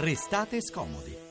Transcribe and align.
Restate 0.00 0.60
scomodi. 0.62 1.27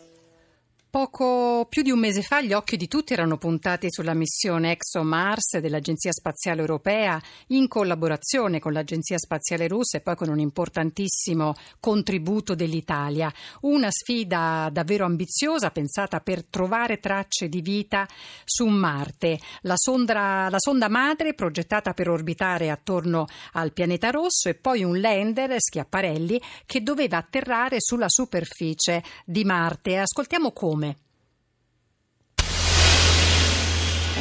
Poco 0.98 1.68
più 1.70 1.84
di 1.84 1.92
un 1.92 2.00
mese 2.00 2.24
fa 2.24 2.42
gli 2.42 2.54
occhi 2.54 2.76
di 2.76 2.88
tutti 2.88 3.14
erano 3.14 3.38
puntati 3.38 3.86
sulla 3.88 4.16
missione 4.16 4.72
ExoMars 4.72 5.60
dell'Agenzia 5.60 6.12
Spaziale 6.12 6.62
Europea 6.62 7.22
in 7.50 7.68
collaborazione 7.68 8.58
con 8.58 8.74
l'Agenzia 8.74 9.20
Spaziale 9.20 9.68
Russa 9.68 9.98
e 9.98 10.02
poi 10.02 10.16
con 10.16 10.30
un 10.30 10.40
importantissimo 10.40 11.54
contributo 11.80 12.56
dell'Italia. 12.56 13.32
Una 13.62 13.92
sfida 13.92 14.70
davvero 14.74 15.06
ambiziosa 15.06 15.70
pensata 15.70 16.20
per 16.20 16.44
trovare 16.44 17.00
tracce 17.00 17.48
di 17.48 17.62
vita 17.62 18.08
su 18.44 18.66
Marte. 18.66 19.40
La 19.62 19.76
sonda, 19.78 20.48
la 20.50 20.58
sonda 20.58 20.90
madre 20.90 21.36
progettata 21.36 21.94
per 21.94 22.10
orbitare 22.10 22.72
attorno 22.72 23.28
al 23.52 23.72
pianeta 23.72 24.10
rosso 24.10 24.50
e 24.50 24.56
poi 24.56 24.84
un 24.84 25.00
lander, 25.00 25.58
Schiaparelli, 25.60 26.42
che 26.66 26.82
doveva 26.82 27.18
atterrare 27.18 27.76
sulla 27.82 28.10
superficie 28.10 29.04
di 29.26 29.44
Marte. 29.44 30.00
Ascoltiamo 30.00 30.52
come. 30.52 30.86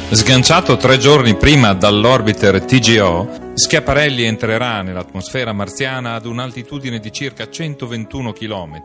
Sganciato 0.09 0.77
tre 0.77 0.97
giorni 0.97 1.35
prima 1.35 1.73
dall'orbiter 1.73 2.63
TGO, 2.63 3.51
Schiaparelli 3.55 4.23
entrerà 4.23 4.81
nell'atmosfera 4.81 5.51
marziana 5.51 6.13
ad 6.13 6.25
un'altitudine 6.25 6.99
di 6.99 7.11
circa 7.11 7.49
121 7.49 8.31
km, 8.31 8.81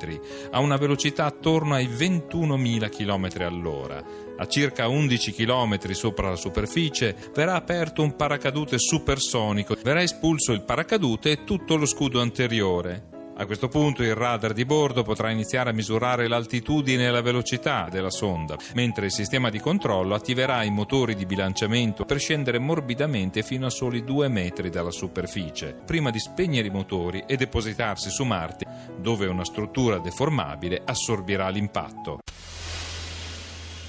a 0.51 0.59
una 0.59 0.77
velocità 0.77 1.27
attorno 1.27 1.75
ai 1.75 1.87
21.000 1.87 2.91
km 2.91 3.29
all'ora. 3.45 4.03
A 4.37 4.49
circa 4.49 4.89
11 4.89 5.33
km 5.33 5.93
sopra 5.93 6.31
la 6.31 6.37
superficie 6.37 7.15
verrà 7.33 7.55
aperto 7.55 8.03
un 8.03 8.17
paracadute 8.17 8.79
supersonico, 8.79 9.77
verrà 9.81 10.03
espulso 10.03 10.51
il 10.51 10.63
paracadute 10.63 11.31
e 11.31 11.45
tutto 11.45 11.77
lo 11.77 11.87
scudo 11.87 12.21
anteriore. 12.21 13.12
A 13.35 13.47
questo 13.47 13.69
punto 13.69 14.03
il 14.03 14.15
radar 14.15 14.53
di 14.53 14.67
bordo 14.67 15.03
potrà 15.03 15.31
iniziare 15.31 15.71
a 15.71 15.73
misurare 15.73 16.29
l'altitudine 16.29 17.07
e 17.07 17.11
la 17.11 17.23
velocità 17.23 17.89
della 17.91 18.11
sonda, 18.11 18.57
mentre 18.75 19.07
il 19.07 19.13
sistema 19.13 19.49
di 19.49 19.59
controllo 19.59 20.15
attiverà 20.15 20.63
i 20.65 20.71
motori 20.71 21.15
di 21.15 21.25
bilanciamento 21.25 22.05
per 22.05 22.19
scendere 22.19 22.59
morbidamente 22.59 23.43
fino 23.43 23.65
a 23.65 23.71
soli 23.71 24.05
due 24.05 24.29
metri 24.29 24.69
dalla 24.69 24.91
superficie, 24.91 25.75
prima 25.87 26.11
di 26.11 26.19
spegnere 26.19 26.69
i 26.69 26.71
motori 26.71 27.25
e 27.27 27.37
depositarsi 27.37 28.11
su 28.11 28.25
Marte, 28.25 28.67
dove 29.01 29.27
una 29.27 29.45
struttura 29.45 29.99
deformabile 29.99 30.83
assorbirà 30.85 31.49
l'impatto. 31.49 32.19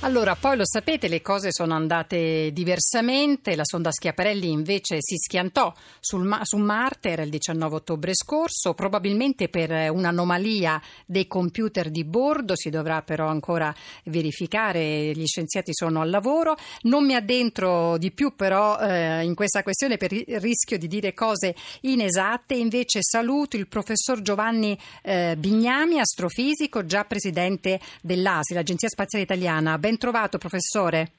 Allora, 0.03 0.35
poi 0.35 0.57
lo 0.57 0.65
sapete, 0.65 1.07
le 1.07 1.21
cose 1.21 1.53
sono 1.53 1.75
andate 1.75 2.51
diversamente. 2.51 3.55
La 3.55 3.63
sonda 3.63 3.89
Schiaparelli 3.89 4.51
invece 4.51 4.97
si 4.99 5.15
schiantò 5.15 5.73
sul, 6.01 6.39
su 6.41 6.57
Marte, 6.57 7.11
era 7.11 7.21
il 7.21 7.29
19 7.29 7.75
ottobre 7.75 8.13
scorso, 8.13 8.73
probabilmente 8.73 9.47
per 9.47 9.89
un'anomalia 9.89 10.79
dei 11.05 11.25
computer 11.25 11.89
di 11.89 12.03
bordo. 12.03 12.53
Si 12.57 12.69
dovrà 12.69 13.01
però 13.01 13.27
ancora 13.27 13.73
verificare, 14.03 15.13
gli 15.13 15.25
scienziati 15.25 15.73
sono 15.73 16.01
al 16.01 16.09
lavoro. 16.09 16.57
Non 16.81 17.05
mi 17.05 17.15
addentro 17.15 17.97
di 17.97 18.11
più 18.11 18.35
però 18.35 18.77
eh, 18.79 19.23
in 19.23 19.35
questa 19.35 19.63
questione 19.63 19.95
per 19.95 20.11
il 20.11 20.25
rischio 20.41 20.77
di 20.77 20.89
dire 20.89 21.13
cose 21.13 21.55
inesatte. 21.79 22.55
Invece 22.55 22.99
saluto 23.01 23.55
il 23.55 23.69
professor 23.69 24.21
Giovanni 24.21 24.77
eh, 25.01 25.35
Bignami, 25.37 25.99
astrofisico, 25.99 26.85
già 26.85 27.05
presidente 27.05 27.79
dell'ASI, 28.01 28.53
l'Agenzia 28.53 28.89
Spaziale 28.89 29.23
Italiana. 29.23 29.77
Ben 29.77 29.91
trovato, 29.97 30.37
professore. 30.37 31.11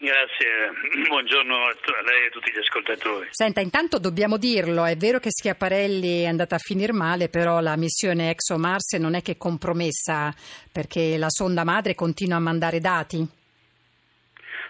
Grazie, 0.00 0.70
buongiorno 1.08 1.56
a 1.56 2.02
lei 2.04 2.22
e 2.22 2.26
a 2.26 2.30
tutti 2.30 2.52
gli 2.52 2.58
ascoltatori. 2.58 3.28
Senta, 3.32 3.60
intanto 3.60 3.98
dobbiamo 3.98 4.36
dirlo, 4.36 4.84
è 4.84 4.94
vero 4.94 5.18
che 5.18 5.30
Schiaparelli 5.30 6.22
è 6.22 6.26
andata 6.26 6.54
a 6.54 6.58
finire 6.58 6.92
male, 6.92 7.28
però 7.28 7.58
la 7.58 7.76
missione 7.76 8.30
ExoMars 8.30 8.92
non 8.94 9.14
è 9.14 9.22
che 9.22 9.36
compromessa 9.36 10.32
perché 10.70 11.18
la 11.18 11.30
sonda 11.30 11.64
madre 11.64 11.96
continua 11.96 12.36
a 12.36 12.40
mandare 12.40 12.78
dati. 12.78 13.26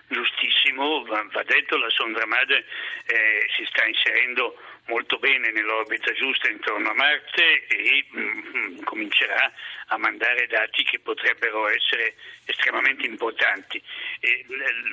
Giustissimo, 0.09 1.05
va, 1.05 1.23
va 1.31 1.43
detto, 1.45 1.77
la 1.77 1.91
sonda 1.91 2.25
madre 2.25 2.65
eh, 3.05 3.45
si 3.55 3.67
sta 3.69 3.85
inserendo 3.85 4.57
molto 4.89 5.19
bene 5.19 5.51
nell'orbita 5.53 6.13
giusta 6.13 6.49
intorno 6.49 6.91
a 6.91 6.95
Marte 6.95 7.67
e 7.67 8.07
mm, 8.17 8.83
comincerà 8.83 9.53
a 9.89 9.99
mandare 9.99 10.47
dati 10.47 10.83
che 10.83 10.99
potrebbero 10.99 11.69
essere 11.69 12.15
estremamente 12.45 13.07
importanti. 13.07 13.83
E 14.21 14.45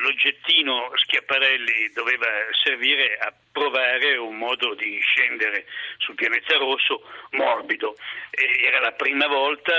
l'oggettino 0.01 0.91
Schiaparelli 0.95 1.91
doveva 1.93 2.27
servire 2.63 3.17
a 3.17 3.33
provare 3.51 4.17
un 4.17 4.37
modo 4.37 4.73
di 4.75 4.99
scendere 4.99 5.65
sul 5.97 6.15
pianeta 6.15 6.57
rosso 6.57 7.01
morbido. 7.31 7.95
E 8.31 8.63
era 8.63 8.79
la 8.79 8.91
prima 8.91 9.27
volta, 9.27 9.73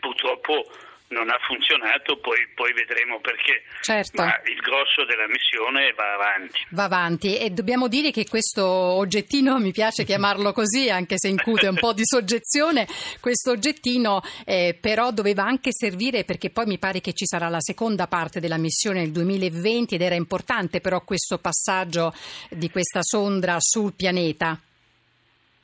purtroppo 0.00 0.70
non 1.12 1.28
ha 1.28 1.38
funzionato, 1.46 2.18
poi, 2.18 2.48
poi, 2.54 2.72
vedremo 2.72 3.20
perché. 3.20 3.62
Certo. 3.80 4.22
Ma 4.22 4.40
il 4.46 4.58
grosso 4.60 5.04
della 5.04 5.28
missione 5.28 5.92
va 5.92 6.14
avanti. 6.14 6.60
Va 6.70 6.84
avanti 6.84 7.38
e 7.38 7.50
dobbiamo 7.50 7.86
dire 7.86 8.10
che 8.10 8.26
questo 8.26 8.64
oggettino, 8.64 9.58
mi 9.58 9.72
piace 9.72 10.04
chiamarlo 10.04 10.52
così, 10.52 10.90
anche 10.90 11.14
se 11.18 11.28
incute 11.28 11.68
un 11.68 11.76
po' 11.76 11.92
di 11.92 12.04
soggezione, 12.04 12.86
questo 13.20 13.50
oggettino 13.50 14.22
eh, 14.44 14.76
però 14.80 15.10
doveva 15.12 15.44
anche 15.44 15.70
servire 15.72 16.24
perché 16.24 16.50
poi 16.50 16.66
mi 16.66 16.78
pare 16.78 17.00
che 17.00 17.12
ci 17.12 17.26
sarà 17.26 17.48
la 17.48 17.60
seconda 17.60 18.06
parte 18.06 18.40
della 18.40 18.58
missione 18.58 19.00
nel 19.00 19.12
2020 19.12 19.94
ed 19.94 20.00
era 20.00 20.14
importante 20.14 20.80
però 20.80 21.02
questo 21.02 21.38
passaggio 21.38 22.12
di 22.48 22.70
questa 22.70 23.00
sonda 23.02 23.56
sul 23.60 23.92
pianeta. 23.94 24.58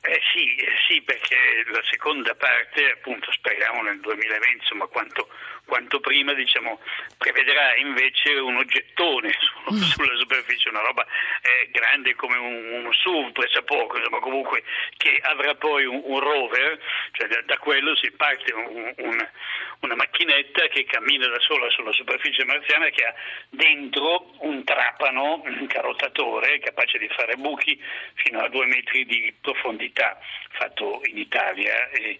Eh 0.01 0.19
sì, 0.31 0.55
sì, 0.89 1.01
perché 1.03 1.63
la 1.67 1.83
seconda 1.87 2.33
parte, 2.33 2.89
appunto, 2.89 3.31
speriamo 3.31 3.83
nel 3.83 3.99
2020, 3.99 4.57
insomma, 4.57 4.87
quanto, 4.87 5.29
quanto 5.69 5.99
prima, 5.99 6.33
diciamo, 6.33 6.81
prevederà 7.17 7.77
invece 7.77 8.33
un 8.33 8.57
oggettone 8.57 9.31
su, 9.39 9.73
mm. 9.73 9.77
sulla 9.77 10.17
superficie, 10.17 10.69
una 10.69 10.81
roba 10.81 11.05
eh, 11.05 11.69
grande 11.71 12.15
come 12.15 12.37
un, 12.37 12.73
uno 12.73 12.91
SUV, 12.91 13.31
presa 13.31 13.61
poco, 13.61 13.97
insomma, 13.97 14.19
comunque, 14.19 14.63
che 14.97 15.19
avrà 15.21 15.55
poi 15.55 15.85
un, 15.85 16.01
un 16.03 16.19
rover, 16.19 16.79
cioè 17.11 17.27
da, 17.27 17.41
da, 17.45 17.57
quello 17.59 17.95
si 17.95 18.11
parte 18.11 18.51
un, 18.51 18.93
un, 18.97 19.29
una 19.81 19.95
macchinetta 19.95 20.67
che 20.67 20.83
cammina 20.85 21.27
da 21.27 21.39
sola 21.39 21.69
sulla 21.69 21.93
superficie 21.93 22.43
marziana 22.43 22.89
che 22.89 23.05
ha 23.05 23.13
dentro 23.49 24.33
un 24.39 24.63
trapano, 24.63 25.41
un 25.45 25.67
carottatore 25.67 26.59
capace 26.59 26.97
di 26.97 27.07
fare 27.09 27.35
buchi 27.35 27.79
fino 28.15 28.39
a 28.39 28.49
due 28.49 28.65
metri 28.65 29.05
di 29.05 29.33
profondità, 29.39 30.19
fatto 30.49 31.01
in 31.05 31.17
Italia 31.19 31.89
e 31.89 32.17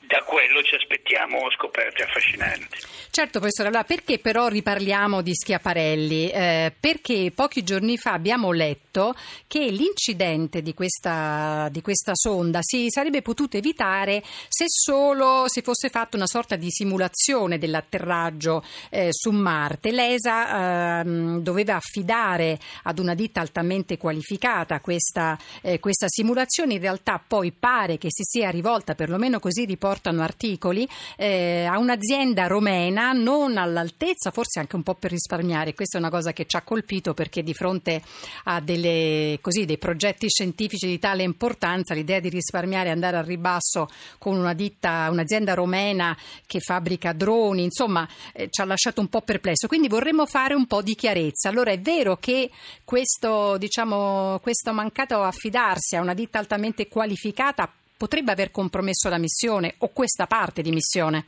da 0.00 0.22
quello 0.38 0.62
ci 0.62 0.76
aspettiamo 0.76 1.50
scoperte 1.50 2.04
affascinanti. 2.04 2.78
Certo, 3.10 3.40
professore, 3.40 3.68
allora 3.68 3.82
perché 3.82 4.20
però 4.20 4.46
riparliamo 4.46 5.20
di 5.20 5.34
Schiaparelli? 5.34 6.30
Eh, 6.30 6.72
perché 6.78 7.32
pochi 7.34 7.64
giorni 7.64 7.98
fa 7.98 8.12
abbiamo 8.12 8.52
letto 8.52 9.16
che 9.48 9.70
l'incidente 9.70 10.62
di 10.62 10.74
questa, 10.74 11.68
di 11.72 11.82
questa, 11.82 12.12
sonda 12.14 12.60
si 12.62 12.86
sarebbe 12.88 13.20
potuto 13.20 13.56
evitare 13.56 14.22
se 14.48 14.66
solo 14.68 15.44
si 15.46 15.62
fosse 15.62 15.88
fatta 15.88 16.16
una 16.16 16.26
sorta 16.26 16.54
di 16.54 16.70
simulazione 16.70 17.58
dell'atterraggio 17.58 18.64
eh, 18.90 19.08
su 19.10 19.30
Marte. 19.30 19.90
L'ESA 19.90 21.00
eh, 21.00 21.04
doveva 21.40 21.74
affidare 21.74 22.58
ad 22.84 23.00
una 23.00 23.14
ditta 23.14 23.40
altamente 23.40 23.96
qualificata 23.96 24.80
questa, 24.80 25.36
eh, 25.62 25.80
questa 25.80 26.06
simulazione, 26.08 26.74
in 26.74 26.80
realtà 26.80 27.20
poi 27.24 27.50
pare 27.50 27.98
che 27.98 28.08
si 28.10 28.22
sia 28.22 28.50
rivolta, 28.50 28.94
perlomeno 28.94 29.40
così 29.40 29.64
riporta 29.64 29.86
portano 29.88 30.22
articoli 30.28 30.86
eh, 31.16 31.64
a 31.64 31.78
un'azienda 31.78 32.46
romena 32.46 33.12
non 33.12 33.56
all'altezza, 33.56 34.30
forse 34.30 34.60
anche 34.60 34.76
un 34.76 34.82
po' 34.82 34.94
per 34.94 35.10
risparmiare. 35.10 35.74
Questa 35.74 35.96
è 35.96 36.00
una 36.00 36.10
cosa 36.10 36.32
che 36.32 36.44
ci 36.46 36.56
ha 36.56 36.62
colpito 36.62 37.14
perché 37.14 37.42
di 37.42 37.54
fronte 37.54 38.02
a 38.44 38.60
delle, 38.60 39.38
così, 39.40 39.64
dei 39.64 39.78
progetti 39.78 40.28
scientifici 40.28 40.86
di 40.86 40.98
tale 40.98 41.22
importanza 41.22 41.94
l'idea 41.94 42.20
di 42.20 42.28
risparmiare 42.28 42.88
e 42.88 42.92
andare 42.92 43.16
al 43.16 43.24
ribasso 43.24 43.88
con 44.18 44.36
una 44.36 44.52
ditta, 44.52 45.08
un'azienda 45.10 45.54
romena 45.54 46.16
che 46.46 46.60
fabbrica 46.60 47.12
droni, 47.12 47.64
insomma 47.64 48.06
eh, 48.32 48.48
ci 48.50 48.60
ha 48.60 48.64
lasciato 48.64 49.00
un 49.00 49.08
po' 49.08 49.22
perplesso. 49.22 49.66
Quindi 49.66 49.88
vorremmo 49.88 50.26
fare 50.26 50.54
un 50.54 50.66
po' 50.66 50.82
di 50.82 50.94
chiarezza. 50.94 51.48
Allora 51.48 51.70
è 51.70 51.80
vero 51.80 52.16
che 52.16 52.50
questo, 52.84 53.56
diciamo, 53.58 54.38
questo 54.42 54.72
mancato 54.72 55.22
affidarsi 55.22 55.96
a 55.96 56.00
una 56.00 56.14
ditta 56.14 56.38
altamente 56.38 56.88
qualificata 56.88 57.70
potrebbe 57.98 58.32
aver 58.32 58.50
compromesso 58.50 59.10
la 59.10 59.18
missione 59.18 59.74
o 59.78 59.88
questa 59.92 60.26
parte 60.26 60.62
di 60.62 60.70
missione? 60.70 61.26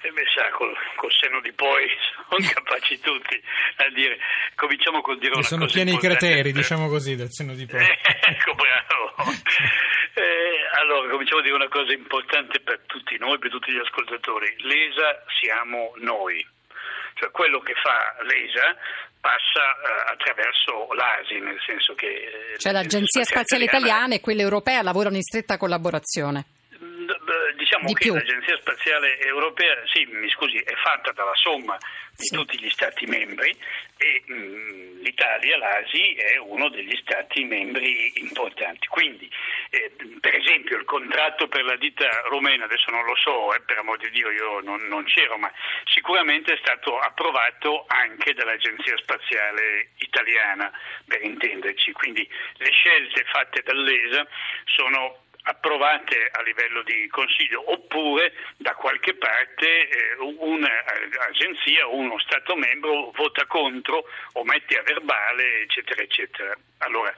Eh 0.00 0.12
beh, 0.12 0.22
sa, 0.32 0.48
col, 0.50 0.72
col, 0.94 1.10
senno 1.10 1.40
di 1.40 1.50
poi 1.52 1.84
sono 2.30 2.48
capaci 2.54 3.00
tutti 3.00 3.42
a 3.78 3.90
dire. 3.92 4.16
Cominciamo 4.54 5.00
col 5.00 5.18
dire 5.18 5.34
una 5.34 5.42
sono 5.42 5.66
cosa. 5.66 5.72
Sono 5.72 5.84
pieni 5.84 5.98
i 5.98 6.00
crateri, 6.00 6.52
per... 6.52 6.60
diciamo 6.62 6.88
così, 6.88 7.16
del 7.16 7.32
senno 7.32 7.54
di 7.54 7.66
poi. 7.66 7.82
ecco, 7.82 8.54
bravo. 8.54 9.32
eh, 10.14 10.78
allora, 10.78 11.10
cominciamo 11.10 11.40
a 11.40 11.42
dire 11.42 11.54
una 11.56 11.68
cosa 11.68 11.92
importante 11.92 12.60
per 12.60 12.80
tutti 12.86 13.18
noi, 13.18 13.38
per 13.38 13.50
tutti 13.50 13.72
gli 13.72 13.78
ascoltatori. 13.78 14.54
L'ESA 14.58 15.24
siamo 15.40 15.92
noi. 15.96 16.46
Cioè, 17.18 17.30
quello 17.32 17.58
che 17.58 17.74
fa 17.74 18.14
l'ESA 18.22 18.76
passa 19.20 19.60
uh, 19.60 20.12
attraverso 20.12 20.86
l'ASI, 20.94 21.40
nel 21.40 21.58
senso 21.66 21.94
che... 21.94 22.06
Eh, 22.54 22.58
cioè 22.58 22.72
l'Agenzia 22.72 23.24
Spaziale 23.24 23.64
Italiana 23.64 24.14
e 24.14 24.20
quella 24.20 24.42
europea 24.42 24.82
lavorano 24.82 25.16
in 25.16 25.22
stretta 25.22 25.56
collaborazione. 25.56 26.44
Diciamo 27.68 27.86
di 27.86 27.92
che 27.94 28.04
più. 28.04 28.14
l'Agenzia 28.14 28.56
Spaziale 28.56 29.20
Europea, 29.20 29.76
sì, 29.92 30.06
mi 30.10 30.30
scusi, 30.30 30.56
è 30.56 30.72
fatta 30.76 31.12
dalla 31.12 31.34
somma 31.34 31.76
di 32.16 32.24
Sì. 32.24 32.34
tutti 32.34 32.58
gli 32.58 32.70
Stati 32.70 33.04
membri 33.04 33.54
e 33.98 34.22
mh, 34.24 35.02
l'Italia, 35.02 35.58
l'ASI, 35.58 36.14
è 36.14 36.38
uno 36.38 36.70
degli 36.70 36.96
Stati 36.96 37.44
membri 37.44 38.18
importanti. 38.20 38.86
Quindi, 38.88 39.30
eh, 39.68 39.92
per 40.18 40.34
esempio, 40.34 40.78
il 40.78 40.84
contratto 40.84 41.46
per 41.48 41.62
la 41.64 41.76
ditta 41.76 42.08
rumena, 42.30 42.64
adesso 42.64 42.90
non 42.90 43.04
lo 43.04 43.14
so, 43.16 43.54
eh, 43.54 43.60
per 43.60 43.76
amor 43.76 43.98
di 43.98 44.10
Dio 44.12 44.30
io 44.30 44.60
non, 44.60 44.80
non 44.88 45.04
c'ero, 45.04 45.36
ma 45.36 45.52
sicuramente 45.84 46.54
è 46.54 46.58
stato 46.62 46.98
approvato 46.98 47.84
anche 47.88 48.32
dall'Agenzia 48.32 48.96
Spaziale 48.96 49.90
Italiana, 49.98 50.72
per 51.06 51.22
intenderci. 51.22 51.92
Quindi 51.92 52.26
le 52.56 52.70
scelte 52.70 53.24
fatte 53.24 53.60
dall'ESA 53.62 54.26
sono 54.64 55.26
approvate 55.48 56.28
a 56.30 56.42
livello 56.42 56.82
di 56.82 57.08
consiglio 57.08 57.64
oppure 57.72 58.32
da 58.58 58.74
qualche 58.74 59.14
parte 59.14 59.88
eh, 59.88 60.14
un'agenzia 60.20 61.86
o 61.88 61.96
uno 61.96 62.18
Stato 62.20 62.54
membro 62.56 63.10
vota 63.16 63.46
contro 63.46 64.04
o 64.34 64.44
mette 64.44 64.78
a 64.78 64.82
verbale 64.82 65.62
eccetera 65.62 66.02
eccetera. 66.02 66.54
Allora 66.78 67.14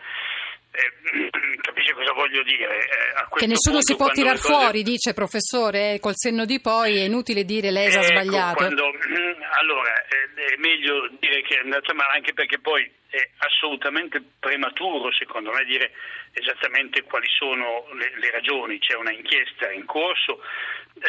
eh, 0.72 1.30
capisce 1.60 1.92
cosa 1.94 2.12
voglio 2.12 2.42
dire? 2.44 2.78
Eh, 2.78 3.36
Che 3.36 3.46
nessuno 3.46 3.80
si 3.82 3.96
punto, 3.96 3.96
può 3.96 4.12
quando 4.12 4.20
tirar 4.22 4.36
cose- 4.38 4.52
fuori, 4.54 4.82
dice 4.84 5.12
professore, 5.12 5.94
eh, 5.94 6.00
col 6.00 6.14
senno 6.14 6.44
di 6.44 6.60
poi 6.60 6.98
è 6.98 7.04
inutile 7.04 7.44
dire 7.44 7.70
lei 7.72 7.86
ha 7.88 7.98
Ecco, 7.98 8.02
sbagliato. 8.02 8.54
quando- 8.54 8.90
allora, 9.58 9.92
eh, 10.04 10.54
è 10.54 10.56
meglio 10.58 11.08
dire 11.18 11.42
che 11.42 11.56
è 11.56 11.60
andata 11.60 11.92
male, 11.94 12.12
anche 12.14 12.32
perché 12.32 12.60
poi 12.60 12.88
è 13.10 13.28
assolutamente 13.38 14.22
prematuro, 14.38 15.12
secondo 15.12 15.50
me, 15.52 15.64
dire 15.64 15.92
esattamente 16.32 17.02
quali 17.02 17.26
sono 17.28 17.86
le, 17.92 18.12
le 18.16 18.30
ragioni. 18.30 18.78
C'è 18.78 18.94
una 18.94 19.12
inchiesta 19.12 19.70
in 19.72 19.84
corso. 19.84 20.40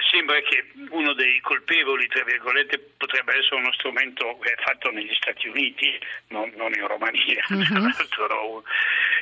Sembra 0.10 0.40
che 0.42 0.72
uno 0.90 1.14
dei 1.14 1.40
colpevoli, 1.42 2.08
tra 2.08 2.24
virgolette, 2.24 2.80
potrebbe 2.98 3.38
essere 3.38 3.56
uno 3.56 3.74
strumento 3.74 4.40
fatto 4.64 4.92
negli 4.92 5.14
Stati 5.14 5.48
Uniti, 5.48 6.00
non, 6.30 6.52
non 6.56 6.74
in 6.74 6.88
Romania, 6.88 7.44
tra 7.48 7.80
l'altro, 7.80 8.28
no? 8.28 8.64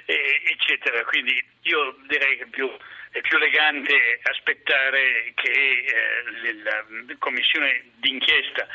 Eh, 0.05 0.41
eccetera. 0.45 1.03
Quindi 1.05 1.43
io 1.63 1.97
direi 2.07 2.37
che 2.37 2.47
più 2.47 2.69
è 3.11 3.21
più 3.21 3.37
elegante 3.37 4.19
aspettare 4.23 5.31
che 5.33 5.49
eh, 5.49 6.53
la 6.63 6.85
commissione 7.17 7.83
d'inchiesta 7.95 8.67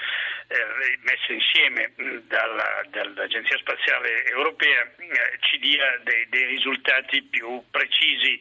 eh, 0.48 0.98
messa 1.02 1.32
insieme 1.32 1.92
mh, 1.96 2.16
dalla- 2.28 2.82
dall'Agenzia 2.90 3.56
Spaziale 3.58 4.24
Europea 4.26 4.82
eh, 4.96 5.38
ci 5.40 5.58
dia 5.58 5.98
dei, 6.04 6.28
dei 6.28 6.44
risultati 6.46 7.22
più 7.22 7.62
precisi 7.70 8.38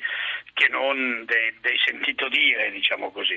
che 0.54 0.68
non 0.70 1.26
dei, 1.26 1.52
dei 1.62 1.78
sentito 1.84 2.30
dire, 2.30 2.72
diciamo 2.72 3.10
così. 3.10 3.34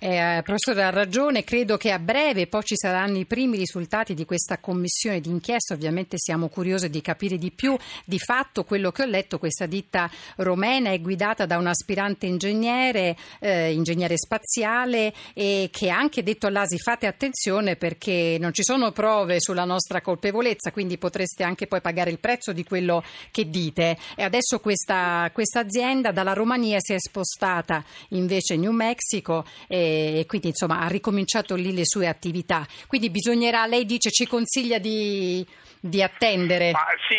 Eh, 0.00 0.40
professore 0.42 0.82
ha 0.82 0.90
ragione, 0.90 1.44
credo 1.44 1.76
che 1.76 1.92
a 1.92 2.00
breve 2.00 2.48
poi 2.48 2.64
ci 2.64 2.74
saranno 2.76 3.18
i 3.18 3.24
primi 3.24 3.56
risultati 3.56 4.14
di 4.14 4.24
questa 4.24 4.58
commissione 4.58 5.20
d'inchiesta, 5.20 5.74
ovviamente 5.74 6.18
siamo 6.18 6.48
curiosi 6.48 6.90
di 6.90 7.00
capire 7.00 7.38
di 7.38 7.52
più. 7.52 7.76
Di 8.04 8.18
fatto 8.18 8.64
quello 8.64 8.90
che 8.90 9.02
ho 9.02 9.06
letto, 9.06 9.38
questa 9.38 9.66
ditta 9.66 10.10
romena 10.38 10.90
è 10.90 11.00
guidata 11.00 11.46
da 11.46 11.56
un 11.56 11.68
aspirante 11.68 12.26
ingegnere, 12.26 13.16
eh, 13.38 13.72
ingegnere 13.72 14.16
spaziale 14.16 15.14
e 15.34 15.68
che 15.70 15.90
ha 15.90 15.96
anche 15.96 16.24
detto 16.24 16.48
all'ASI 16.48 16.78
fate 16.78 17.06
attenzione 17.06 17.76
perché 17.76 18.38
non 18.40 18.52
ci 18.52 18.64
sono 18.64 18.90
prove 18.90 19.40
sulla 19.40 19.64
nostra 19.64 20.00
colpevolezza, 20.00 20.72
quindi 20.72 20.98
potreste 20.98 21.44
anche 21.44 21.68
poi 21.68 21.80
pagare 21.80 22.10
il 22.10 22.18
prezzo 22.18 22.52
di 22.52 22.64
quello 22.64 23.04
che 23.30 23.48
dite. 23.48 23.96
E 24.16 24.24
adesso 24.24 24.58
questa, 24.58 25.30
questa 25.32 25.60
azienda 25.60 26.10
dalla 26.10 26.32
Romania 26.32 26.54
si 26.80 26.94
è 26.94 26.98
spostata 26.98 27.84
invece 28.10 28.54
in 28.54 28.60
New 28.60 28.72
Mexico 28.72 29.44
e, 29.68 30.20
e 30.20 30.26
quindi 30.26 30.48
insomma 30.48 30.80
ha 30.80 30.88
ricominciato 30.88 31.54
lì 31.54 31.74
le 31.74 31.84
sue 31.84 32.08
attività. 32.08 32.66
Quindi 32.86 33.10
bisognerà, 33.10 33.66
lei 33.66 33.84
dice, 33.84 34.10
ci 34.10 34.26
consiglia 34.26 34.78
di, 34.78 35.46
di 35.80 36.02
attendere. 36.02 36.72
Ma 36.72 36.86
sì, 37.08 37.14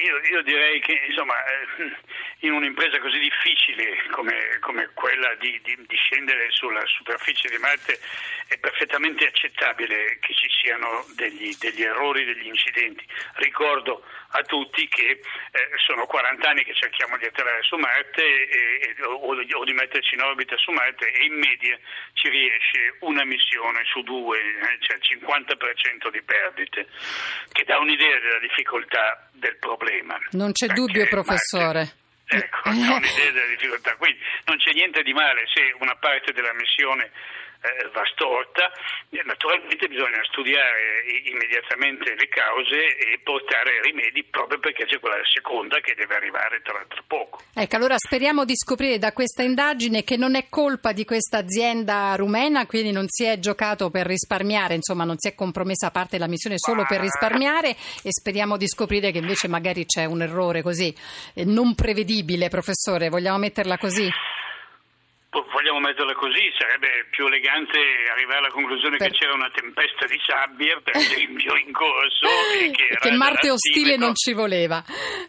io, 0.00 0.16
io 0.30 0.42
direi 0.42 0.80
che 0.80 1.00
insomma 1.08 1.34
eh, 1.44 2.46
in 2.46 2.52
un'impresa 2.52 2.98
così 3.00 3.18
difficile 3.18 3.96
come, 4.12 4.58
come 4.60 4.90
quella 4.94 5.34
di, 5.40 5.60
di- 5.62 5.76
di 5.86 5.96
scendere 5.96 6.46
sulla 6.50 6.84
superficie 6.86 7.48
di 7.48 7.58
Marte 7.58 7.98
è 8.48 8.58
perfettamente 8.58 9.26
accettabile 9.26 10.18
che 10.20 10.34
ci 10.34 10.48
siano 10.62 11.04
degli, 11.14 11.54
degli 11.58 11.82
errori, 11.82 12.24
degli 12.24 12.46
incidenti. 12.46 13.04
Ricordo 13.34 14.02
a 14.32 14.42
tutti 14.42 14.86
che 14.88 15.10
eh, 15.10 15.20
sono 15.86 16.06
40 16.06 16.48
anni 16.48 16.62
che 16.64 16.74
cerchiamo 16.74 17.16
di 17.16 17.24
atterrare 17.24 17.62
su 17.62 17.76
Marte 17.76 18.22
e- 18.22 18.94
e- 18.96 19.02
o, 19.04 19.14
o 19.16 19.64
di 19.64 19.72
metterci 19.72 20.14
in 20.14 20.22
orbita 20.22 20.56
su 20.56 20.70
Marte 20.70 21.10
e 21.10 21.24
in 21.24 21.34
media 21.34 21.78
ci 22.14 22.28
riesce 22.28 22.96
una 23.00 23.24
missione 23.24 23.82
su 23.84 24.02
due, 24.02 24.38
eh, 24.38 24.78
cioè 24.80 24.96
il 24.96 25.18
50% 25.24 26.10
di 26.10 26.22
perdite, 26.22 26.86
che 27.52 27.64
dà 27.64 27.78
un'idea 27.78 28.18
della 28.20 28.38
difficoltà 28.38 29.28
del 29.32 29.56
problema. 29.56 30.18
Non 30.32 30.52
c'è 30.52 30.66
dubbio, 30.66 31.06
professore. 31.08 31.78
Marte- 31.78 31.98
Ecco, 32.32 32.70
difficoltà. 33.48 33.96
Quindi 33.96 34.20
non 34.44 34.56
c'è 34.58 34.70
niente 34.72 35.02
di 35.02 35.12
male 35.12 35.42
se 35.52 35.74
una 35.80 35.96
parte 35.96 36.32
della 36.32 36.54
missione 36.54 37.10
eh, 37.62 37.88
va 37.92 38.02
storta, 38.12 38.70
Eh, 39.10 39.22
naturalmente 39.24 39.88
bisogna 39.88 40.22
studiare 40.30 41.02
immediatamente 41.24 42.14
le 42.14 42.28
cause 42.28 42.96
e 42.96 43.18
portare 43.22 43.80
rimedi 43.82 44.22
proprio 44.24 44.58
perché 44.60 44.86
c'è 44.86 45.00
quella 45.00 45.20
seconda 45.24 45.80
che 45.80 45.94
deve 45.94 46.14
arrivare 46.14 46.60
tra 46.62 46.74
l'altro 46.74 47.02
poco. 47.06 47.42
Ecco, 47.52 47.76
allora 47.76 47.96
speriamo 47.98 48.44
di 48.44 48.54
scoprire 48.56 48.98
da 48.98 49.12
questa 49.12 49.42
indagine 49.42 50.04
che 50.04 50.16
non 50.16 50.36
è 50.36 50.48
colpa 50.48 50.92
di 50.92 51.04
questa 51.04 51.38
azienda 51.38 52.14
rumena, 52.14 52.66
quindi 52.66 52.92
non 52.92 53.06
si 53.08 53.24
è 53.24 53.38
giocato 53.38 53.90
per 53.90 54.06
risparmiare, 54.06 54.74
insomma 54.74 55.04
non 55.04 55.18
si 55.18 55.28
è 55.28 55.34
compromessa 55.34 55.88
a 55.88 55.90
parte 55.90 56.18
la 56.18 56.28
missione 56.28 56.54
solo 56.56 56.84
per 56.86 57.00
risparmiare 57.00 57.70
e 57.70 58.10
speriamo 58.12 58.56
di 58.56 58.68
scoprire 58.68 59.10
che 59.10 59.18
invece 59.18 59.48
magari 59.48 59.84
c'è 59.86 60.04
un 60.04 60.22
errore 60.22 60.62
così 60.62 60.94
eh, 61.34 61.44
non 61.44 61.74
prevedibile, 61.74 62.48
professore, 62.48 63.08
vogliamo 63.08 63.38
metterla 63.38 63.76
così? 63.76 64.08
Po- 65.30 65.46
Vogliamo 65.52 65.78
metterla 65.78 66.12
così, 66.14 66.50
sarebbe 66.58 67.06
più 67.10 67.26
elegante 67.26 67.78
arrivare 68.10 68.38
alla 68.38 68.50
conclusione 68.50 68.96
Per- 68.96 69.10
che 69.12 69.18
c'era 69.18 69.32
una 69.34 69.50
tempesta 69.54 70.04
di 70.06 70.18
sabbia, 70.26 70.80
per 70.82 70.96
esempio, 70.96 71.54
in 71.54 71.70
corso 71.72 72.26
e 72.58 72.70
che, 72.72 72.86
era 72.90 72.98
che 72.98 73.10
Marte 73.12 73.50
ostile 73.50 73.96
non 73.96 74.14
ci 74.16 74.32
voleva. 74.32 74.82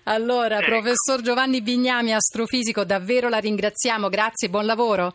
Allora, 0.06 0.58
Ecco. 0.58 0.66
professor 0.72 1.22
Giovanni 1.22 1.62
Bignami, 1.62 2.16
astrofisico, 2.16 2.84
davvero 2.84 3.30
la 3.30 3.38
ringraziamo, 3.38 4.10
grazie, 4.10 4.50
buon 4.50 4.66
lavoro. 4.66 5.14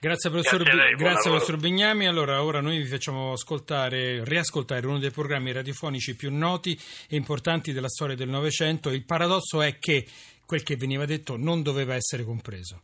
Grazie 0.00 0.30
professor, 0.30 0.62
Grazie 0.62 0.80
a 0.80 0.84
lei, 0.84 0.94
grazie, 0.96 1.30
professor 1.30 1.56
Bignami. 1.58 2.08
Allora, 2.08 2.42
ora 2.42 2.60
noi 2.60 2.78
vi 2.78 2.86
facciamo 2.88 3.32
ascoltare, 3.32 4.24
riascoltare 4.24 4.86
uno 4.86 4.98
dei 4.98 5.10
programmi 5.10 5.52
radiofonici 5.52 6.16
più 6.16 6.34
noti 6.34 6.72
e 7.08 7.16
importanti 7.16 7.72
della 7.72 7.88
storia 7.88 8.16
del 8.16 8.28
Novecento. 8.28 8.88
Il 8.90 9.04
paradosso 9.04 9.60
è 9.60 9.78
che 9.78 10.06
quel 10.46 10.62
che 10.62 10.76
veniva 10.76 11.04
detto 11.04 11.36
non 11.36 11.62
doveva 11.62 11.94
essere 11.94 12.24
compreso. 12.24 12.82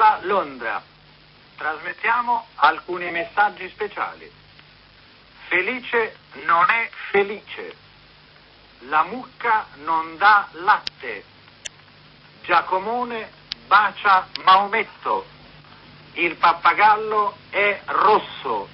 Parla 0.00 0.18
Londra. 0.22 0.82
Trasmettiamo 1.58 2.46
alcuni 2.54 3.10
messaggi 3.10 3.68
speciali. 3.68 4.32
Felice 5.48 6.16
non 6.46 6.64
è 6.70 6.88
felice. 7.10 7.76
La 8.88 9.02
mucca 9.02 9.66
non 9.84 10.16
dà 10.16 10.48
latte. 10.52 11.22
Giacomone 12.44 13.30
bacia 13.66 14.26
Maometto. 14.42 15.26
Il 16.14 16.34
pappagallo 16.36 17.36
è 17.50 17.82
rosso. 17.84 18.70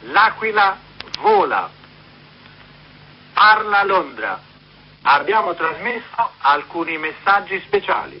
L'aquila 0.00 0.76
vola. 1.20 1.70
Parla 3.32 3.82
Londra. 3.84 4.38
Abbiamo 5.04 5.54
trasmesso 5.54 6.32
alcuni 6.40 6.98
messaggi 6.98 7.58
speciali. 7.64 8.18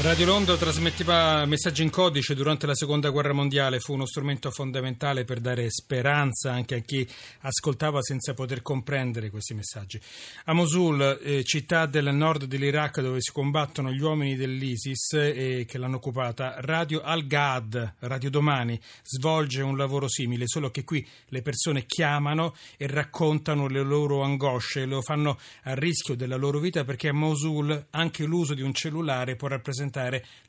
Radio 0.00 0.26
Londra 0.26 0.56
trasmetteva 0.56 1.44
messaggi 1.44 1.82
in 1.82 1.90
codice 1.90 2.34
durante 2.34 2.66
la 2.66 2.74
seconda 2.74 3.10
guerra 3.10 3.34
mondiale, 3.34 3.78
fu 3.78 3.92
uno 3.92 4.06
strumento 4.06 4.50
fondamentale 4.50 5.24
per 5.24 5.38
dare 5.38 5.70
speranza 5.70 6.50
anche 6.50 6.76
a 6.76 6.78
chi 6.78 7.06
ascoltava 7.42 8.02
senza 8.02 8.34
poter 8.34 8.62
comprendere 8.62 9.30
questi 9.30 9.54
messaggi. 9.54 10.00
A 10.46 10.54
Mosul, 10.54 11.20
eh, 11.22 11.44
città 11.44 11.86
del 11.86 12.12
nord 12.12 12.46
dell'Iraq 12.46 13.00
dove 13.00 13.20
si 13.20 13.30
combattono 13.30 13.92
gli 13.92 14.00
uomini 14.00 14.34
dell'ISIS 14.34 15.12
e 15.12 15.66
che 15.68 15.78
l'hanno 15.78 15.96
occupata, 15.96 16.56
Radio 16.58 17.02
Al-Ghad, 17.02 17.94
Radio 18.00 18.30
Domani, 18.30 18.80
svolge 19.04 19.62
un 19.62 19.76
lavoro 19.76 20.08
simile, 20.08 20.48
solo 20.48 20.70
che 20.70 20.82
qui 20.82 21.06
le 21.28 21.42
persone 21.42 21.84
chiamano 21.86 22.56
e 22.76 22.88
raccontano 22.88 23.68
le 23.68 23.82
loro 23.82 24.22
angosce, 24.22 24.84
lo 24.84 25.00
fanno 25.00 25.38
a 25.64 25.74
rischio 25.74 26.16
della 26.16 26.36
loro 26.36 26.58
vita 26.58 26.82
perché 26.82 27.08
a 27.08 27.12
Mosul 27.12 27.86
anche 27.90 28.24
l'uso 28.24 28.54
di 28.54 28.62
un 28.62 28.72
cellulare 28.72 29.36
può 29.36 29.46
rappresentare 29.48 29.80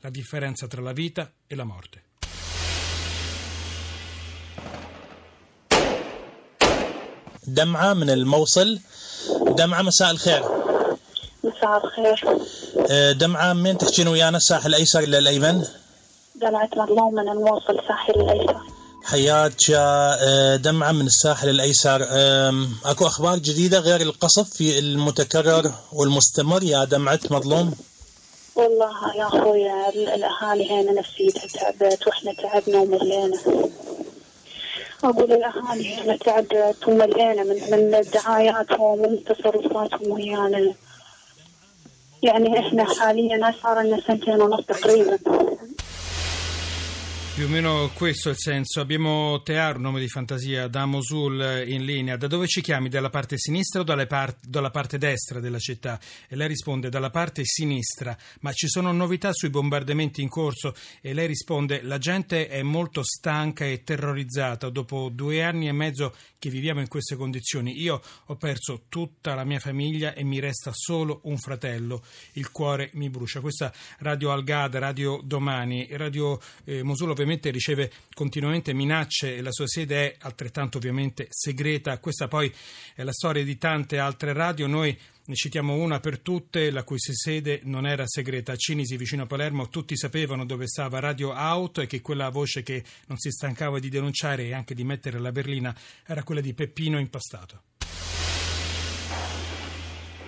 la 0.00 0.10
differenza 0.10 0.66
tra 0.66 0.82
la 0.82 0.92
vita 0.92 1.30
e 1.46 1.54
la 1.54 1.64
morte. 1.64 2.02
دمعة 7.46 7.94
من 7.94 8.10
الموصل. 8.10 8.78
دمعة 9.46 9.82
مساء 9.82 10.10
الخير. 10.10 10.42
مساء 11.44 11.84
الخير. 11.84 12.24
آه، 12.90 13.12
دمعة 13.12 13.52
من 13.52 13.78
تحكين 13.78 14.08
ويانا 14.08 14.36
الساحل 14.36 14.68
الأيسر 14.68 14.98
إلى 14.98 15.18
الأيمن. 15.18 15.64
دمعة 16.34 16.70
مظلوم 16.76 17.14
من 17.14 17.28
الموصل 17.28 17.80
ساحل 17.88 18.20
الأيسر. 18.20 18.60
حياك 19.04 19.68
يا 19.68 20.16
آه، 20.20 20.56
دمعة 20.56 20.92
من 20.92 21.06
الساحل 21.06 21.48
الأيسر. 21.48 22.06
أكو 22.84 23.06
أخبار 23.06 23.38
جديدة 23.38 23.78
غير 23.78 24.00
القصف 24.00 24.50
في 24.50 24.78
المتكرر 24.78 25.72
والمستمر 25.92 26.62
يا 26.62 26.84
دمعة 26.84 27.20
مظلوم 27.30 27.74
والله 28.56 29.16
يا 29.16 29.26
أخويا 29.26 29.88
ال- 29.88 30.08
الأهالي 30.08 30.70
هنا 30.70 30.92
نفسيتها 30.92 31.46
تعبت 31.46 32.06
وإحنا 32.06 32.32
تعبنا 32.32 32.78
وملينا 32.78 33.38
أقول 35.04 35.32
الأهالي 35.32 35.94
هنا 35.94 36.16
تعبت 36.16 36.88
وملينا 36.88 37.42
من 37.42 37.60
من 37.70 38.04
دعاياتهم 38.14 38.80
ومن 38.80 39.24
تصرفاتهم 39.24 40.10
ويانا. 40.10 40.74
يعني 42.22 42.58
إحنا 42.58 42.84
حاليا 42.84 43.54
صار 43.62 43.80
لنا 43.80 44.00
سنتين 44.06 44.42
ونص 44.42 44.64
تقريبا. 44.66 45.18
Più 47.34 47.46
o 47.46 47.48
meno 47.48 47.90
questo 47.94 48.28
è 48.28 48.32
il 48.32 48.38
senso. 48.38 48.80
Abbiamo 48.80 49.42
Tear, 49.42 49.74
un 49.74 49.82
nome 49.82 49.98
di 49.98 50.06
fantasia, 50.06 50.68
da 50.68 50.86
Mosul 50.86 51.64
in 51.66 51.84
linea. 51.84 52.16
Da 52.16 52.28
dove 52.28 52.46
ci 52.46 52.60
chiami? 52.60 52.88
Dalla 52.88 53.10
parte 53.10 53.38
sinistra 53.38 53.80
o 53.80 53.82
dalle 53.82 54.06
par- 54.06 54.36
dalla 54.40 54.70
parte 54.70 54.98
destra 54.98 55.40
della 55.40 55.58
città? 55.58 55.98
E 56.28 56.36
lei 56.36 56.46
risponde 56.46 56.90
dalla 56.90 57.10
parte 57.10 57.42
sinistra. 57.44 58.16
Ma 58.42 58.52
ci 58.52 58.68
sono 58.68 58.92
novità 58.92 59.32
sui 59.32 59.50
bombardamenti 59.50 60.22
in 60.22 60.28
corso? 60.28 60.76
E 61.00 61.12
lei 61.12 61.26
risponde 61.26 61.82
la 61.82 61.98
gente 61.98 62.46
è 62.46 62.62
molto 62.62 63.02
stanca 63.02 63.64
e 63.64 63.82
terrorizzata. 63.82 64.70
Dopo 64.70 65.08
due 65.12 65.42
anni 65.42 65.66
e 65.66 65.72
mezzo 65.72 66.14
che 66.38 66.50
viviamo 66.50 66.80
in 66.80 66.88
queste 66.88 67.16
condizioni, 67.16 67.80
io 67.80 68.00
ho 68.26 68.36
perso 68.36 68.84
tutta 68.88 69.34
la 69.34 69.44
mia 69.44 69.58
famiglia 69.58 70.14
e 70.14 70.22
mi 70.22 70.38
resta 70.38 70.70
solo 70.72 71.18
un 71.24 71.38
fratello. 71.38 72.04
Il 72.34 72.52
cuore 72.52 72.90
mi 72.92 73.10
brucia. 73.10 73.40
Questa 73.40 73.72
Radio 73.98 74.30
Algada, 74.30 74.78
Radio 74.78 75.20
Domani, 75.24 75.88
Radio 75.90 76.38
eh, 76.64 76.84
Mosul 76.84 77.22
ovviamente 77.24 77.50
riceve 77.50 77.90
continuamente 78.14 78.72
minacce 78.72 79.36
e 79.36 79.42
la 79.42 79.50
sua 79.50 79.66
sede 79.66 80.12
è 80.12 80.16
altrettanto 80.20 80.78
ovviamente 80.78 81.26
segreta. 81.30 81.98
Questa 81.98 82.28
poi 82.28 82.52
è 82.94 83.02
la 83.02 83.12
storia 83.12 83.42
di 83.42 83.56
tante 83.56 83.98
altre 83.98 84.32
radio. 84.32 84.66
Noi 84.66 84.96
ne 85.26 85.34
citiamo 85.34 85.74
una 85.74 86.00
per 86.00 86.20
tutte, 86.20 86.70
la 86.70 86.84
cui 86.84 86.98
sede 86.98 87.60
non 87.64 87.86
era 87.86 88.06
segreta. 88.06 88.52
A 88.52 88.56
Cinisi, 88.56 88.96
vicino 88.96 89.22
a 89.22 89.26
Palermo, 89.26 89.68
tutti 89.68 89.96
sapevano 89.96 90.44
dove 90.44 90.66
stava 90.66 91.00
Radio 91.00 91.32
Out 91.32 91.78
e 91.78 91.86
che 91.86 92.02
quella 92.02 92.28
voce 92.28 92.62
che 92.62 92.84
non 93.06 93.16
si 93.16 93.30
stancava 93.30 93.78
di 93.78 93.88
denunciare 93.88 94.44
e 94.44 94.54
anche 94.54 94.74
di 94.74 94.84
mettere 94.84 95.18
la 95.18 95.32
berlina 95.32 95.74
era 96.06 96.22
quella 96.22 96.42
di 96.42 96.52
Peppino 96.52 96.98
Impastato. 96.98 97.62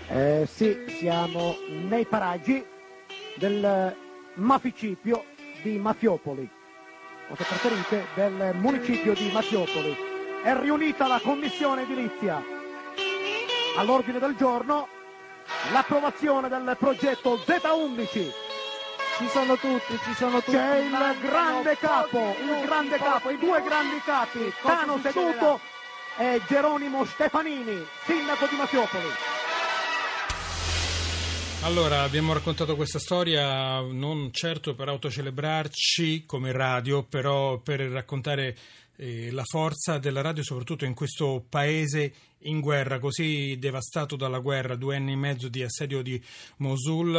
Eh, 0.08 0.48
sì, 0.50 0.76
siamo 0.98 1.56
nei 1.68 2.06
paraggi 2.06 2.64
del 3.36 3.94
maficipio 4.34 5.24
di 5.62 5.78
Mafiopoli, 5.78 6.48
o 7.28 7.36
se 7.36 7.44
preferite 7.44 8.06
del 8.14 8.54
municipio 8.54 9.14
di 9.14 9.30
Mafiopoli. 9.32 9.96
È 10.42 10.54
riunita 10.54 11.06
la 11.06 11.20
commissione 11.22 11.82
edilizia. 11.82 12.42
All'ordine 13.76 14.18
del 14.18 14.36
giorno 14.36 14.88
l'approvazione 15.72 16.48
del 16.48 16.76
progetto 16.78 17.36
Z11. 17.36 18.32
Ci 19.18 19.28
sono 19.28 19.56
tutti, 19.56 19.98
ci 20.04 20.14
sono 20.14 20.40
tutti. 20.40 20.52
C'è 20.52 20.78
il 20.78 21.18
grande 21.20 21.76
capo, 21.78 22.36
il 22.38 22.66
grande 22.66 22.96
capo, 22.98 23.30
i 23.30 23.38
due 23.38 23.62
grandi 23.62 24.00
capi, 24.04 24.52
Tano 24.62 24.98
seduto 24.98 25.60
e 26.18 26.40
Geronimo 26.46 27.04
Stefanini, 27.04 27.84
sindaco 28.04 28.46
di 28.46 28.56
Mafiopoli. 28.56 29.35
Allora, 31.62 32.02
abbiamo 32.02 32.32
raccontato 32.32 32.76
questa 32.76 32.98
storia 33.00 33.80
non 33.80 34.30
certo 34.32 34.74
per 34.74 34.88
autocelebrarci 34.88 36.24
come 36.24 36.52
radio, 36.52 37.02
però 37.02 37.58
per 37.58 37.80
raccontare 37.80 38.56
eh, 38.96 39.30
la 39.32 39.42
forza 39.44 39.98
della 39.98 40.20
radio, 40.20 40.42
soprattutto 40.42 40.84
in 40.84 40.94
questo 40.94 41.44
paese 41.48 42.12
in 42.46 42.60
guerra, 42.60 42.98
così 42.98 43.56
devastato 43.58 44.16
dalla 44.16 44.38
guerra, 44.38 44.76
due 44.76 44.96
anni 44.96 45.12
e 45.12 45.16
mezzo 45.16 45.48
di 45.48 45.62
assedio 45.62 46.02
di 46.02 46.20
Mosul. 46.58 47.14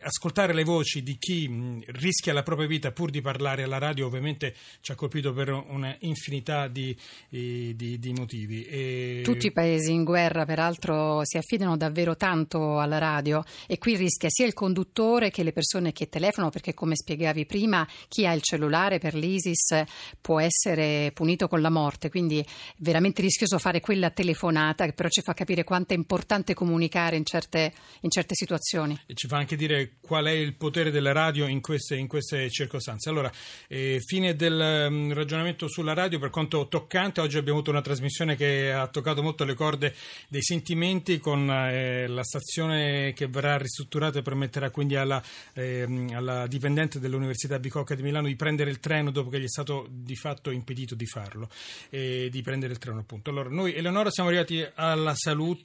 ascoltare 0.00 0.52
le 0.52 0.64
voci 0.64 1.02
di 1.02 1.16
chi 1.18 1.82
rischia 1.86 2.32
la 2.32 2.42
propria 2.42 2.66
vita 2.66 2.92
pur 2.92 3.10
di 3.10 3.20
parlare 3.20 3.62
alla 3.62 3.78
radio, 3.78 4.06
ovviamente 4.06 4.54
ci 4.80 4.92
ha 4.92 4.94
colpito 4.94 5.32
per 5.32 5.50
una 5.50 5.96
infinità 6.00 6.68
di, 6.68 6.96
di- 7.28 7.98
di 7.98 8.12
motivi. 8.12 8.64
E- 8.64 9.20
Tutti 9.24 9.46
i 9.46 9.52
paesi 9.52 9.92
in 9.92 10.04
guerra, 10.04 10.44
peraltro, 10.44 11.20
si 11.24 11.36
affidano 11.36 11.76
davvero 11.76 12.16
tanto 12.16 12.78
alla 12.78 12.98
radio 12.98 13.42
e 13.66 13.78
qui 13.78 13.96
rischia 13.96 14.28
sia 14.30 14.46
il 14.46 14.52
conduttore 14.54 15.30
che 15.30 15.42
le 15.42 15.52
persone 15.52 15.92
che 15.92 16.08
telefonano, 16.08 16.52
perché 16.52 16.74
come 16.74 16.96
spiegavi 16.96 17.46
prima, 17.46 17.86
chi 18.08 18.26
ha 18.26 18.32
il 18.32 18.42
cellulare 18.42 18.98
per 18.98 19.14
l'ISIS 19.14 19.82
può 20.20 20.38
essere 20.40 21.10
punito 21.12 21.48
con 21.48 21.60
la 21.60 21.70
morte, 21.70 22.10
quindi 22.10 22.44
veramente 22.78 23.22
rischioso 23.22 23.58
fare 23.58 23.80
quella 23.80 24.10
telefonata 24.10 24.42
che 24.50 24.92
però 24.92 25.08
ci 25.08 25.22
fa 25.22 25.32
capire 25.32 25.64
quanto 25.64 25.94
è 25.94 25.96
importante 25.96 26.52
comunicare 26.52 27.16
in 27.16 27.24
certe, 27.24 27.72
in 28.00 28.10
certe 28.10 28.34
situazioni. 28.34 28.98
e 29.06 29.14
ci 29.14 29.26
fa 29.26 29.38
anche 29.38 29.56
dire 29.56 29.92
qual 30.00 30.26
è 30.26 30.30
il 30.30 30.54
potere 30.54 30.90
della 30.90 31.12
radio 31.12 31.46
in 31.46 31.60
queste, 31.60 31.96
in 31.96 32.06
queste 32.06 32.50
circostanze. 32.50 33.08
Allora, 33.08 33.32
eh, 33.68 34.00
fine 34.04 34.36
del 34.36 34.88
mm, 34.90 35.12
ragionamento 35.12 35.66
sulla 35.68 35.94
radio, 35.94 36.18
per 36.18 36.30
quanto 36.30 36.68
toccante, 36.68 37.20
oggi 37.20 37.38
abbiamo 37.38 37.58
avuto 37.58 37.70
una 37.70 37.80
trasmissione 37.80 38.36
che 38.36 38.70
ha 38.72 38.86
toccato 38.88 39.22
molto 39.22 39.44
le 39.44 39.54
corde 39.54 39.94
dei 40.28 40.42
sentimenti 40.42 41.18
con 41.18 41.50
eh, 41.50 42.06
la 42.06 42.22
stazione 42.22 43.12
che 43.14 43.26
verrà 43.28 43.56
ristrutturata 43.56 44.18
e 44.18 44.22
permetterà 44.22 44.70
quindi 44.70 44.96
alla, 44.96 45.22
ehm, 45.54 46.10
alla 46.12 46.46
dipendente 46.46 47.00
dell'Università 47.00 47.58
Bicocca 47.58 47.94
di 47.94 48.02
Milano 48.02 48.26
di 48.26 48.36
prendere 48.36 48.70
il 48.70 48.80
treno 48.80 49.10
dopo 49.10 49.30
che 49.30 49.40
gli 49.40 49.44
è 49.44 49.48
stato 49.48 49.86
di 49.90 50.16
fatto 50.16 50.50
impedito 50.50 50.94
di 50.94 51.06
farlo, 51.06 51.48
e 51.90 52.28
di 52.30 52.42
prendere 52.42 52.72
il 52.72 52.78
treno 52.78 52.98
appunto. 53.00 53.30
Allora, 53.30 53.48
noi 53.48 53.74
Eleonora 53.74 54.10
siamo 54.10 54.30
arrivati 54.34 54.66
alla 54.74 55.14
salute. 55.14 55.64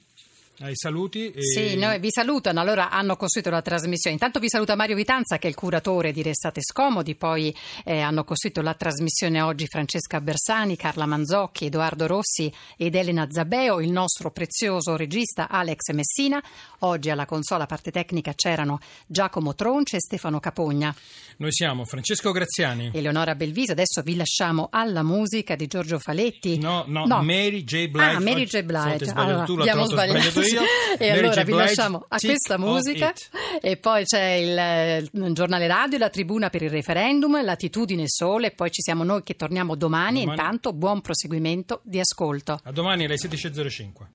Ai 0.62 0.76
saluti. 0.76 1.30
e- 1.30 1.42
Sì, 1.42 1.76
noi 1.76 1.98
vi 2.00 2.10
salutano. 2.10 2.60
Allora 2.60 2.90
hanno 2.90 3.16
costruito 3.16 3.48
la 3.48 3.62
trasmissione. 3.62 4.14
Intanto 4.16 4.38
vi 4.40 4.48
saluta 4.50 4.74
Mario 4.74 4.94
Vitanza, 4.94 5.38
che 5.38 5.46
è 5.46 5.50
il 5.50 5.56
curatore 5.56 6.12
di 6.12 6.20
Restate 6.22 6.60
Scomodi. 6.62 7.14
Poi 7.14 7.54
eh, 7.84 8.00
hanno 8.00 8.24
costruito 8.24 8.60
la 8.60 8.74
trasmissione 8.74 9.40
oggi 9.40 9.66
Francesca 9.66 10.20
Bersani, 10.20 10.76
Carla 10.76 11.06
Manzocchi, 11.06 11.64
Edoardo 11.66 12.06
Rossi 12.06 12.52
ed 12.76 12.94
Elena 12.94 13.26
Zabeo, 13.30 13.80
il 13.80 13.90
nostro 13.90 14.30
prezioso 14.30 14.96
regista 14.96 15.48
Alex 15.48 15.92
Messina. 15.92 16.42
Oggi 16.80 17.08
alla 17.08 17.24
consola 17.24 17.64
parte 17.64 17.90
tecnica 17.90 18.32
c'erano 18.34 18.80
Giacomo 19.06 19.54
Tronce 19.54 19.96
e 19.96 20.00
Stefano 20.00 20.40
Capogna. 20.40 20.94
Noi 21.38 21.52
siamo 21.52 21.86
Francesco 21.86 22.32
Graziani. 22.32 22.90
Eleonora 22.92 23.34
Belviso. 23.34 23.72
Adesso 23.72 24.02
vi 24.02 24.14
lasciamo 24.14 24.68
alla 24.70 25.02
musica 25.02 25.56
di 25.56 25.66
Giorgio 25.66 25.98
Faletti. 25.98 26.58
No, 26.58 26.84
no, 26.86 27.06
Mary 27.06 27.64
J. 27.64 27.88
Blige. 27.88 28.04
Ah, 28.10 28.20
Mary 28.20 28.42
Oggi- 28.42 28.58
J. 28.58 28.62
Blige. 28.62 29.04
sbagliato 29.06 29.20
Allora, 29.20 29.44
tu, 29.44 29.52
sbagliato. 29.54 29.84
sbagliato 29.86 30.42
io. 30.54 30.62
e 30.98 31.08
Mary 31.08 31.18
allora 31.18 31.42
J. 31.42 31.44
vi 31.44 31.52
lasciamo 31.52 32.04
a 32.08 32.16
Tick 32.16 32.32
questa 32.32 32.58
musica 32.58 33.12
e 33.60 33.76
poi 33.76 34.04
c'è 34.04 34.32
il, 34.32 34.56
eh, 34.56 34.98
il 34.98 35.32
giornale 35.32 35.66
radio, 35.66 35.98
la 35.98 36.10
tribuna 36.10 36.50
per 36.50 36.62
il 36.62 36.70
referendum, 36.70 37.42
latitudine 37.42 38.04
sole 38.06 38.48
e 38.48 38.50
poi 38.50 38.70
ci 38.70 38.82
siamo 38.82 39.04
noi 39.04 39.22
che 39.22 39.36
torniamo 39.36 39.74
domani. 39.74 40.20
Domani. 40.20 40.38
Intanto 40.38 40.72
buon 40.72 41.00
proseguimento 41.00 41.80
di 41.84 42.00
ascolto. 42.00 42.58
A 42.62 42.72
domani 42.72 43.04
alle 43.04 43.16
16.05. 43.16 44.06